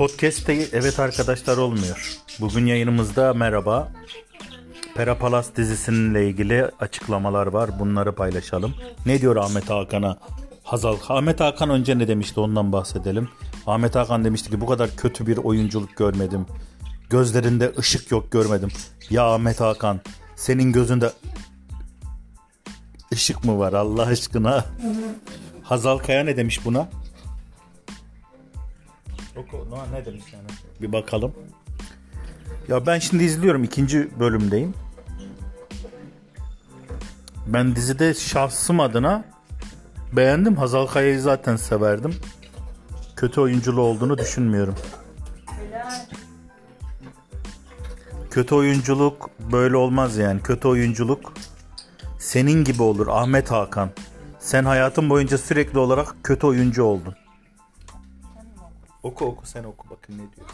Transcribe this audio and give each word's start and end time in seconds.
Podcast'te 0.00 0.52
evet 0.72 1.00
arkadaşlar 1.00 1.56
olmuyor. 1.56 2.18
Bugün 2.40 2.66
yayınımızda 2.66 3.34
merhaba. 3.34 3.92
Perapalas 4.94 5.56
dizisininle 5.56 6.28
ilgili 6.28 6.64
açıklamalar 6.64 7.46
var. 7.46 7.78
Bunları 7.78 8.14
paylaşalım. 8.14 8.74
Ne 9.06 9.20
diyor 9.20 9.36
Ahmet 9.36 9.70
Hakan'a? 9.70 10.18
Hazal. 10.62 10.96
Ahmet 11.08 11.40
Hakan 11.40 11.70
önce 11.70 11.98
ne 11.98 12.08
demişti 12.08 12.40
ondan 12.40 12.72
bahsedelim. 12.72 13.28
Ahmet 13.66 13.94
Hakan 13.94 14.24
demişti 14.24 14.50
ki 14.50 14.60
bu 14.60 14.66
kadar 14.66 14.96
kötü 14.96 15.26
bir 15.26 15.36
oyunculuk 15.36 15.96
görmedim. 15.96 16.46
Gözlerinde 17.10 17.72
ışık 17.78 18.10
yok 18.10 18.32
görmedim. 18.32 18.68
Ya 19.10 19.34
Ahmet 19.34 19.60
Hakan 19.60 20.00
senin 20.36 20.72
gözünde 20.72 21.12
ışık 23.12 23.44
mı 23.44 23.58
var 23.58 23.72
Allah 23.72 24.02
aşkına? 24.02 24.64
Hazal 25.62 25.98
Kaya 25.98 26.24
ne 26.24 26.36
demiş 26.36 26.64
buna? 26.64 26.88
Oku, 29.52 29.66
ne 29.92 30.04
demiş 30.04 30.24
yani? 30.32 30.46
Bir 30.80 30.92
bakalım. 30.92 31.32
Ya 32.68 32.86
ben 32.86 32.98
şimdi 32.98 33.24
izliyorum 33.24 33.64
ikinci 33.64 34.20
bölümdeyim. 34.20 34.74
Ben 37.46 37.76
dizide 37.76 38.14
şahsım 38.14 38.80
adına 38.80 39.24
beğendim. 40.12 40.56
Hazal 40.56 40.86
Kaya'yı 40.86 41.20
zaten 41.20 41.56
severdim. 41.56 42.14
Kötü 43.16 43.40
oyunculuğu 43.40 43.80
olduğunu 43.80 44.18
düşünmüyorum. 44.18 44.74
Kötü 48.30 48.54
oyunculuk 48.54 49.30
böyle 49.52 49.76
olmaz 49.76 50.16
yani. 50.16 50.42
Kötü 50.42 50.68
oyunculuk 50.68 51.32
senin 52.18 52.64
gibi 52.64 52.82
olur 52.82 53.06
Ahmet 53.10 53.50
Hakan. 53.50 53.90
Sen 54.38 54.64
hayatın 54.64 55.10
boyunca 55.10 55.38
sürekli 55.38 55.78
olarak 55.78 56.14
kötü 56.24 56.46
oyuncu 56.46 56.82
oldun. 56.82 57.14
Oku 59.02 59.24
oku 59.24 59.46
sen 59.46 59.64
oku 59.64 59.90
bakın 59.90 60.14
ne 60.14 60.36
diyor. 60.36 60.48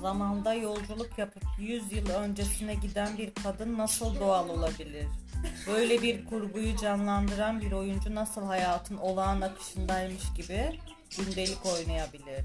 Zamanda 0.00 0.54
yolculuk 0.54 1.18
yapıp 1.18 1.42
100 1.58 1.92
yıl 1.92 2.10
öncesine 2.10 2.74
giden 2.74 3.18
bir 3.18 3.34
kadın 3.34 3.78
nasıl 3.78 4.20
doğal 4.20 4.48
olabilir? 4.48 5.06
Böyle 5.66 6.02
bir 6.02 6.24
kurguyu 6.24 6.76
canlandıran 6.76 7.60
bir 7.60 7.72
oyuncu 7.72 8.14
nasıl 8.14 8.42
hayatın 8.42 8.96
olağan 8.96 9.40
akışındaymış 9.40 10.22
gibi 10.36 10.80
gündelik 11.18 11.66
oynayabilir? 11.66 12.44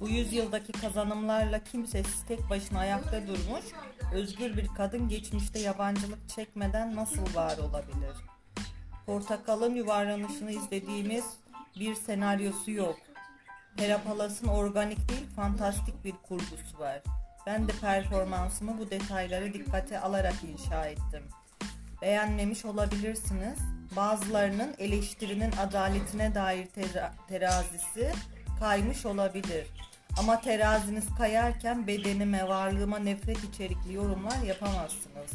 Bu 0.00 0.08
yüzyıldaki 0.08 0.72
kazanımlarla 0.72 1.64
kimsesiz 1.64 2.24
tek 2.28 2.50
başına 2.50 2.78
ayakta 2.78 3.26
durmuş, 3.26 3.64
özgür 4.14 4.56
bir 4.56 4.68
kadın 4.68 5.08
geçmişte 5.08 5.58
yabancılık 5.58 6.28
çekmeden 6.28 6.96
nasıl 6.96 7.34
var 7.34 7.58
olabilir? 7.58 8.16
Portakalın 9.06 9.74
yuvarlanışını 9.74 10.50
izlediğimiz 10.50 11.24
bir 11.78 11.94
senaryosu 11.94 12.70
yok. 12.70 12.96
Perapalas'ın 13.76 14.48
organik 14.48 15.08
değil 15.08 15.26
fantastik 15.36 16.04
bir 16.04 16.14
kurgusu 16.28 16.78
var. 16.78 17.02
Ben 17.46 17.68
de 17.68 17.72
performansımı 17.80 18.78
bu 18.78 18.90
detaylara 18.90 19.52
dikkate 19.52 20.00
alarak 20.00 20.34
inşa 20.52 20.86
ettim. 20.86 21.22
Beğenmemiş 22.02 22.64
olabilirsiniz. 22.64 23.58
Bazılarının 23.96 24.74
eleştirinin 24.78 25.52
adaletine 25.52 26.34
dair 26.34 26.66
tera- 26.66 27.12
terazisi 27.28 28.12
kaymış 28.60 29.06
olabilir. 29.06 29.66
Ama 30.18 30.40
teraziniz 30.40 31.04
kayarken 31.18 31.86
bedenime, 31.86 32.48
varlığıma 32.48 32.98
nefret 32.98 33.44
içerikli 33.44 33.94
yorumlar 33.94 34.42
yapamazsınız. 34.42 35.30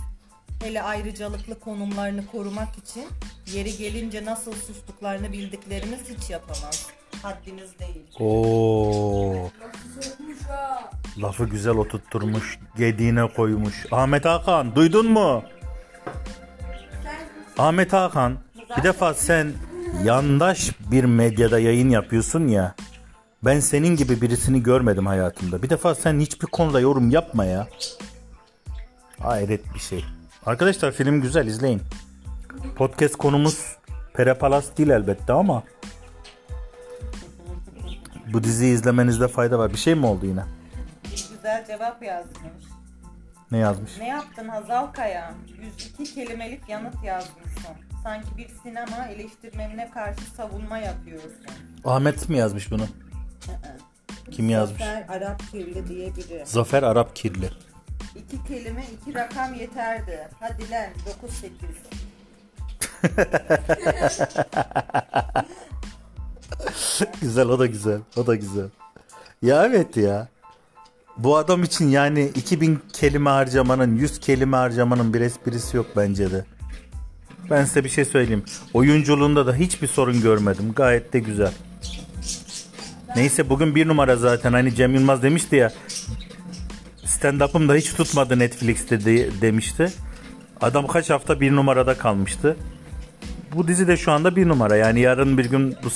Hele 0.63 0.81
ayrıcalıklı 0.81 1.59
konumlarını 1.59 2.28
korumak 2.28 2.78
için 2.78 3.08
yeri 3.53 3.78
gelince 3.78 4.25
nasıl 4.25 4.53
sustuklarını 4.53 5.31
bildikleriniz 5.31 6.00
hiç 6.09 6.30
yapamaz. 6.30 6.88
Haddiniz 7.25 7.79
değil. 7.79 8.05
Oo. 8.19 9.50
Lafı 11.17 11.45
güzel 11.45 11.73
oturtturmuş, 11.73 12.59
gediğine 12.77 13.33
koymuş. 13.33 13.85
Ahmet 13.91 14.25
Hakan 14.25 14.75
duydun 14.75 15.11
mu? 15.11 15.44
Ahmet 17.57 17.94
Hakan 17.94 18.38
bir 18.77 18.83
defa 18.83 19.13
sen 19.13 19.53
yandaş 20.03 20.72
bir 20.91 21.03
medyada 21.03 21.59
yayın 21.59 21.89
yapıyorsun 21.89 22.47
ya. 22.47 22.75
Ben 23.45 23.59
senin 23.59 23.95
gibi 23.95 24.21
birisini 24.21 24.63
görmedim 24.63 25.05
hayatımda. 25.05 25.63
Bir 25.63 25.69
defa 25.69 25.95
sen 25.95 26.19
hiçbir 26.19 26.47
konuda 26.47 26.79
yorum 26.79 27.09
yapma 27.09 27.45
ya. 27.45 27.67
Hayret 29.19 29.73
bir 29.73 29.79
şey. 29.79 30.05
Arkadaşlar 30.45 30.91
film 30.91 31.21
güzel 31.21 31.47
izleyin. 31.47 31.81
Podcast 32.75 33.16
konumuz 33.16 33.75
Perepalas 34.13 34.77
değil 34.77 34.89
elbette 34.89 35.33
ama 35.33 35.63
bu 38.34 38.44
diziyi 38.44 38.74
izlemenizde 38.74 39.28
fayda 39.28 39.59
var. 39.59 39.72
Bir 39.74 39.78
şey 39.78 39.96
mi 39.96 40.06
oldu 40.06 40.25
yine? 40.25 40.44
Güzel 41.12 41.66
cevap 41.68 42.03
yazmış. 42.03 42.66
Ne 43.52 43.58
yazmış? 43.58 43.97
Ne 43.97 44.08
yaptın 44.08 44.50
Hazal 44.50 44.88
Kaya? 44.88 45.34
102 45.62 46.03
kelimelik 46.16 46.69
yanıt 46.69 47.03
yazmışsın. 47.03 47.75
Sanki 48.03 48.38
bir 48.38 48.50
sinema 48.63 49.06
eleştirmenine 49.08 49.90
karşı 49.90 50.22
savunma 50.38 50.78
yapıyorsun. 50.78 51.31
Ahmet 51.86 52.30
mi 52.30 52.38
yazmış 52.38 52.72
bunu? 52.72 52.88
Kim 54.31 54.50
yazmış? 54.50 54.80
Zafer 54.80 55.06
Arap 55.09 55.42
kirli 55.52 55.88
diye 55.88 56.16
biri. 56.16 56.44
Zafer 56.46 56.84
Arap 56.84 57.16
Kirli. 57.16 57.50
İki 58.16 58.44
kelime 58.47 58.84
iki 59.02 59.13
rakam 59.16 59.53
yeterdi. 59.53 60.28
Hadi 60.40 60.72
lan 60.72 60.86
9-8. 63.03 63.06
güzel 67.22 67.47
o 67.47 67.59
da 67.59 67.66
güzel. 67.66 68.00
O 68.16 68.28
da 68.28 68.35
güzel. 68.35 68.69
Ya 69.41 69.66
evet 69.66 69.97
ya. 69.97 70.28
Bu 71.17 71.38
adam 71.38 71.63
için 71.63 71.89
yani 71.89 72.31
2000 72.35 72.79
kelime 72.94 73.29
harcamanın 73.29 73.95
100 73.95 74.19
kelime 74.19 74.57
harcamanın 74.57 75.13
bir 75.13 75.22
esprisi 75.22 75.78
yok 75.78 75.85
bence 75.97 76.31
de. 76.31 76.45
Ben 77.50 77.66
size 77.66 77.83
bir 77.83 77.89
şey 77.89 78.06
söyleyeyim. 78.06 78.44
Oyunculuğunda 78.73 79.47
da 79.47 79.56
hiçbir 79.56 79.88
sorun 79.88 80.22
görmedim. 80.22 80.73
Gayet 80.75 81.13
de 81.13 81.19
güzel. 81.19 81.51
Neyse 83.16 83.50
bugün 83.50 83.75
bir 83.75 83.88
numara 83.88 84.16
zaten. 84.16 84.53
Hani 84.53 84.75
Cem 84.75 84.94
Yılmaz 84.94 85.23
demişti 85.23 85.56
ya. 85.56 85.72
Stand-up'ım 87.06 87.69
da 87.69 87.75
hiç 87.75 87.94
tutmadı 87.94 88.39
Netflix'te 88.39 89.06
de, 89.06 89.41
demişti. 89.41 89.91
Adam 90.62 90.88
kaç 90.88 91.09
hafta 91.09 91.39
bir 91.41 91.56
numarada 91.56 91.97
kalmıştı. 91.97 92.57
Bu 93.56 93.67
dizi 93.67 93.88
de 93.88 93.97
şu 93.97 94.12
anda 94.12 94.35
bir 94.35 94.47
numara. 94.47 94.75
Yani 94.75 95.00
yarın 95.00 95.38
bir 95.38 95.45
gün 95.45 95.75
bu 95.83 95.89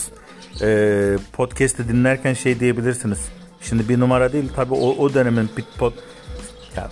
e, 0.61 1.17
podcast'i 1.33 1.87
dinlerken 1.87 2.33
şey 2.33 2.59
diyebilirsiniz. 2.59 3.19
Şimdi 3.61 3.89
bir 3.89 3.99
numara 3.99 4.33
değil 4.33 4.49
tabi 4.55 4.73
o, 4.73 4.95
o 4.97 5.13
dönemin 5.13 5.47
pit 5.47 5.65
pod 5.77 5.93
ya, 6.75 6.89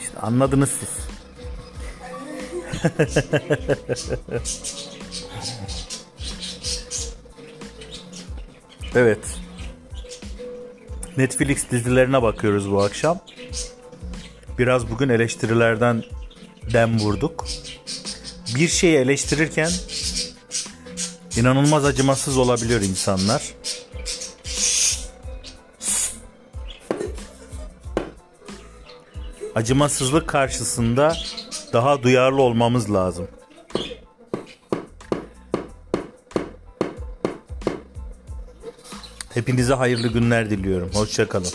işte 0.00 0.18
anladınız 0.18 0.70
siz. 0.70 0.88
evet. 8.94 9.18
Netflix 11.16 11.70
dizilerine 11.70 12.22
bakıyoruz 12.22 12.70
bu 12.70 12.82
akşam. 12.82 13.20
Biraz 14.58 14.90
bugün 14.90 15.08
eleştirilerden 15.08 16.02
dem 16.72 16.98
vurduk. 16.98 17.46
Bir 18.56 18.68
şeyi 18.68 18.96
eleştirirken 18.96 19.70
inanılmaz 21.36 21.84
acımasız 21.84 22.38
olabiliyor 22.38 22.80
insanlar. 22.80 23.42
Acımasızlık 29.54 30.28
karşısında 30.28 31.16
daha 31.72 32.02
duyarlı 32.02 32.42
olmamız 32.42 32.92
lazım. 32.92 33.28
Hepinize 39.34 39.74
hayırlı 39.74 40.08
günler 40.08 40.50
diliyorum. 40.50 40.90
Hoşçakalın. 40.94 41.52